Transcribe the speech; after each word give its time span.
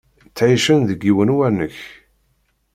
Ttεicen 0.29 0.79
deg 0.89 0.99
yiwen 1.03 1.33
uwanek. 1.33 1.77